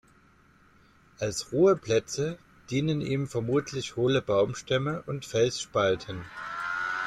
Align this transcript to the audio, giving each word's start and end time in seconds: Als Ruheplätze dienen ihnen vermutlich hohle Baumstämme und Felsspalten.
Als 1.19 1.51
Ruheplätze 1.51 2.39
dienen 2.71 3.01
ihnen 3.01 3.27
vermutlich 3.27 3.97
hohle 3.97 4.23
Baumstämme 4.23 5.03
und 5.05 5.25
Felsspalten. 5.25 6.25